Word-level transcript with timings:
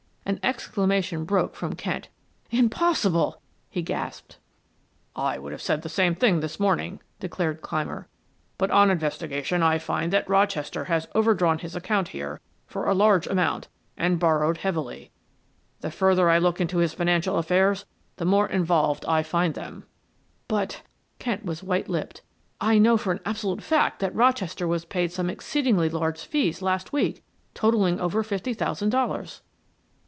An 0.23 0.39
exclamation 0.43 1.25
broke 1.25 1.55
from 1.55 1.73
Kent. 1.75 2.07
"Impossible!" 2.51 3.41
he 3.69 3.81
gasped. 3.81 4.37
"I 5.13 5.37
would 5.37 5.51
have 5.51 5.61
said 5.61 5.81
the 5.81 5.89
same 5.89 6.15
this 6.39 6.57
morning," 6.57 7.01
declared 7.19 7.61
Clymer. 7.61 8.07
"But 8.57 8.71
on 8.71 8.89
investigation 8.89 9.61
I 9.61 9.77
find 9.77 10.13
that 10.13 10.29
Rochester 10.29 10.85
has 10.85 11.09
over 11.13 11.33
drawn 11.33 11.57
his 11.59 11.75
account 11.75 12.09
here 12.09 12.39
for 12.65 12.85
a 12.85 12.93
large 12.93 13.27
amount 13.27 13.67
and 13.97 14.19
borrowed 14.21 14.59
heavily. 14.59 15.11
The 15.81 15.91
further 15.91 16.29
I 16.29 16.37
look 16.37 16.61
into 16.61 16.77
his 16.77 16.93
financial 16.93 17.37
affairs 17.37 17.85
the 18.15 18.23
more 18.23 18.47
involved 18.47 19.03
I 19.09 19.23
find 19.23 19.53
them." 19.53 19.85
"But" 20.47 20.81
Kent 21.19 21.43
was 21.43 21.61
white 21.61 21.89
lipped. 21.89 22.21
"I 22.61 22.77
know 22.77 22.95
for 22.95 23.11
an 23.11 23.19
absolute 23.25 23.63
fact 23.63 23.99
that 23.99 24.15
Rochester 24.15 24.65
was 24.65 24.85
paid 24.85 25.11
some 25.11 25.29
exceedingly 25.29 25.89
large 25.89 26.23
fees 26.23 26.61
last 26.61 26.93
week, 26.93 27.21
totaling 27.53 27.99
over 27.99 28.23
fifty 28.23 28.53
thousand 28.53 28.91
dollars." 28.91 29.41